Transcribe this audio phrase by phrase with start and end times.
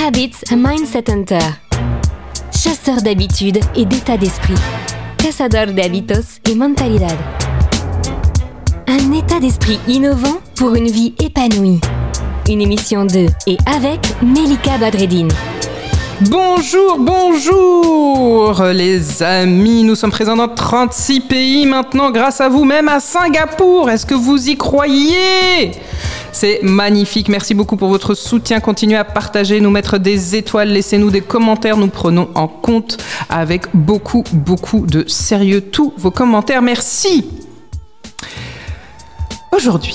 [0.00, 1.38] Habits Mindset Hunter.
[2.52, 4.54] Chasseur d'habitudes et d'état d'esprit.
[5.18, 7.16] Cazador de hábitos et mentalidad.
[8.86, 11.80] Un état d'esprit innovant pour une vie épanouie.
[12.48, 15.32] Une émission de et avec Melika Badreddine.
[16.30, 22.88] Bonjour, bonjour les amis, nous sommes présents dans 36 pays maintenant grâce à vous, même
[22.88, 23.90] à Singapour.
[23.90, 25.72] Est-ce que vous y croyez?
[26.32, 27.28] C'est magnifique.
[27.28, 28.60] Merci beaucoup pour votre soutien.
[28.60, 31.76] Continuez à partager, nous mettre des étoiles, laissez-nous des commentaires.
[31.76, 32.96] Nous prenons en compte
[33.28, 36.62] avec beaucoup, beaucoup de sérieux tous vos commentaires.
[36.62, 37.26] Merci.
[39.52, 39.94] Aujourd'hui,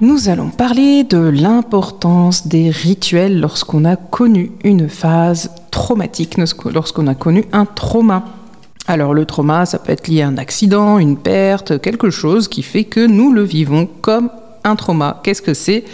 [0.00, 7.16] nous allons parler de l'importance des rituels lorsqu'on a connu une phase traumatique, lorsqu'on a
[7.16, 8.24] connu un trauma.
[8.86, 12.62] Alors le trauma, ça peut être lié à un accident, une perte, quelque chose qui
[12.62, 14.30] fait que nous le vivons comme
[14.64, 15.20] un trauma.
[15.22, 15.84] Qu'est-ce que c'est?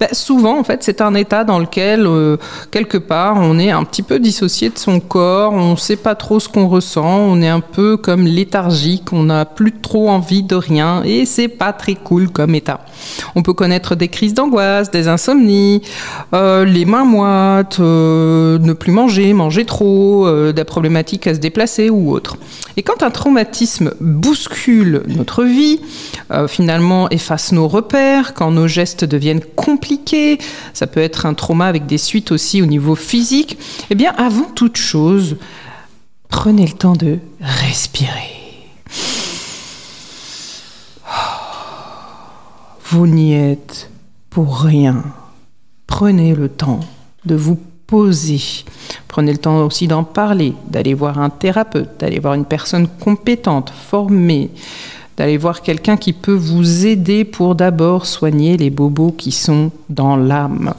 [0.00, 2.36] Ben, Souvent, en fait, c'est un état dans lequel, euh,
[2.70, 6.14] quelque part, on est un petit peu dissocié de son corps, on ne sait pas
[6.14, 10.42] trop ce qu'on ressent, on est un peu comme léthargique, on n'a plus trop envie
[10.42, 12.80] de rien, et c'est pas très cool comme état.
[13.34, 15.82] On peut connaître des crises d'angoisse, des insomnies,
[16.34, 21.90] euh, les mains moites, euh, ne plus manger, manger trop, des problématiques à se déplacer
[21.90, 22.36] ou autre.
[22.76, 25.80] Et quand un traumatisme bouscule notre vie,
[26.48, 30.38] finalement efface nos repères, quand nos gestes deviennent compliqués,
[30.72, 33.58] ça peut être un trauma avec des suites aussi au niveau physique,
[33.90, 35.36] eh bien avant toute chose,
[36.28, 38.36] prenez le temps de respirer.
[42.88, 43.90] Vous n'y êtes
[44.30, 45.02] pour rien.
[45.86, 46.80] Prenez le temps
[47.24, 48.40] de vous poser.
[49.08, 53.70] Prenez le temps aussi d'en parler, d'aller voir un thérapeute, d'aller voir une personne compétente,
[53.70, 54.50] formée,
[55.16, 60.16] d'aller voir quelqu'un qui peut vous aider pour d'abord soigner les bobos qui sont dans
[60.16, 60.74] l'âme.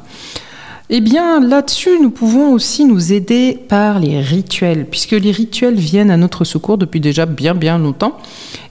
[0.89, 6.09] Eh bien, là-dessus, nous pouvons aussi nous aider par les rituels, puisque les rituels viennent
[6.11, 8.17] à notre secours depuis déjà bien bien longtemps,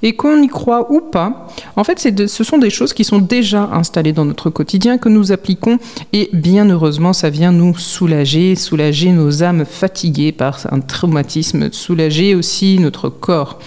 [0.02, 1.46] et qu'on y croit ou pas,
[1.76, 5.30] en fait, ce sont des choses qui sont déjà installées dans notre quotidien, que nous
[5.30, 5.78] appliquons,
[6.14, 12.34] et bien heureusement, ça vient nous soulager, soulager nos âmes fatiguées par un traumatisme, soulager
[12.34, 13.58] aussi notre corps.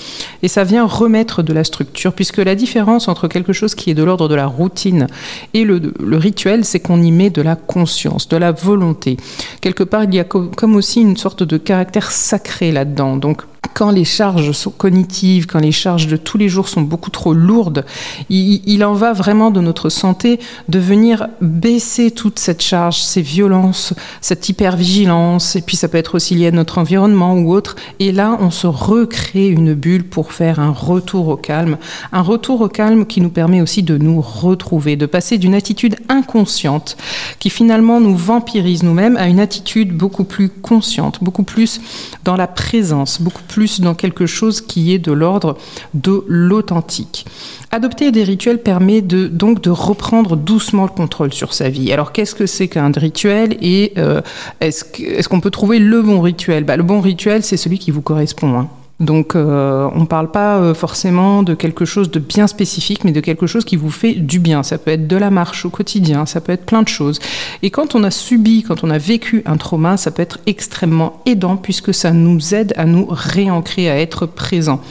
[0.42, 3.96] Et ça vient remettre de la structure, puisque la différence entre quelque chose qui est
[3.96, 5.06] de l'ordre de la routine
[5.54, 9.18] et le, rituel, c'est qu'on y met de la conscience, la volonté.
[9.62, 13.18] Quelque part, il y a comme aussi une sorte de caractère sacré là-dedans.
[13.18, 13.44] Donc,
[13.80, 17.34] quand les charges sont cognitives, quand les charges de tous les jours sont beaucoup trop
[17.34, 17.86] lourdes,
[18.30, 23.94] il, en va vraiment de notre santé de venir baisser toute cette charge, ces violences,
[24.20, 27.78] cette hypervigilance, et puis ça peut être aussi lié à notre environnement ou autre.
[28.00, 31.78] Et là, on se recrée une bulle pour faire un retour au calme,
[32.12, 35.96] un retour au calme qui nous permet aussi de nous retrouver, de passer d'une attitude
[36.10, 36.98] inconsciente
[37.40, 41.80] qui finalement nous vampirise nous-mêmes à une attitude beaucoup plus consciente, beaucoup plus
[42.26, 45.58] dans la présence, beaucoup plus dans quelque chose qui est de l'ordre
[45.94, 47.26] de l'authentique.
[47.72, 51.94] Adopter des rituels permet de, donc de reprendre doucement le contrôle sur sa vie.
[51.94, 54.22] Alors qu'est-ce que c'est qu'un rituel et euh,
[54.60, 56.64] est-ce qu'on peut trouver le bon rituel?
[56.64, 58.58] Bah, Le bon rituel, c'est celui qui vous correspond.
[58.58, 58.70] Hein.
[59.00, 63.14] Donc euh, on ne parle pas euh, forcément de quelque chose de bien spécifique, mais
[63.14, 64.62] de quelque chose qui vous fait du bien.
[64.62, 67.20] Ça peut être de la marche au quotidien, ça peut être plein de choses.
[67.64, 71.22] Et quand on a subi, quand on a vécu un trauma, ça peut être extrêmement
[71.26, 74.82] aidant puisque ça nous aide à nous réancrer, à être présent.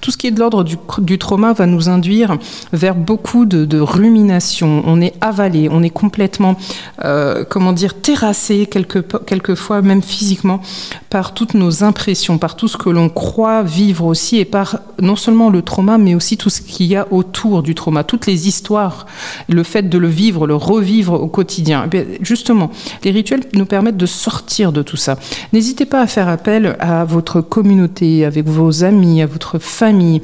[0.00, 2.38] Tout ce qui est de l'ordre du, trauma va nous induire
[2.72, 4.82] vers beaucoup de, de rumination.
[4.86, 6.56] On est avalé, on est complètement,
[7.04, 10.62] euh, comment dire, terrassé quelquefois même physiquement
[11.10, 15.16] par toutes nos impressions, par tout ce que l'on croit vivre aussi et par non
[15.16, 18.48] seulement le trauma, mais aussi tout ce qu'il y a autour du trauma, toutes les
[18.48, 19.06] histoires,
[19.48, 21.88] le fait de le vivre, le revivre au quotidien.
[21.92, 22.70] Eh justement,
[23.04, 25.16] les rituels nous permettent de sortir de tout ça.
[25.52, 30.22] N'hésitez pas à faire appel à votre communauté, avec vos amis, à votre famille.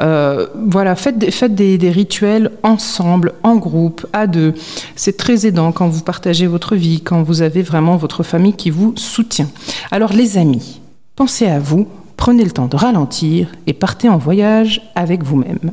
[0.00, 4.54] Euh, voilà, faites, des, faites des, des rituels ensemble, en groupe, à deux.
[4.96, 8.70] C'est très aidant quand vous partagez votre vie, quand vous avez vraiment votre famille qui
[8.70, 9.48] vous soutient.
[9.90, 10.80] Alors les amis,
[11.16, 11.86] pensez à vous,
[12.24, 15.72] prenez le temps de ralentir et partez en voyage avec vous-même.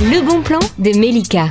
[0.00, 1.50] Le bon plan de Melika.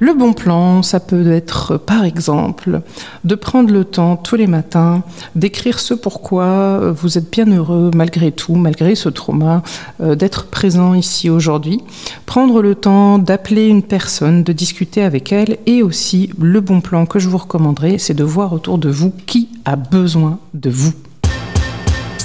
[0.00, 2.80] Le bon plan, ça peut être par exemple
[3.24, 5.02] de prendre le temps tous les matins
[5.34, 9.62] d'écrire ce pourquoi vous êtes bien heureux malgré tout, malgré ce trauma,
[10.00, 11.82] euh, d'être présent ici aujourd'hui.
[12.24, 17.04] Prendre le temps d'appeler une personne, de discuter avec elle et aussi le bon plan
[17.04, 20.94] que je vous recommanderais, c'est de voir autour de vous qui a besoin de vous.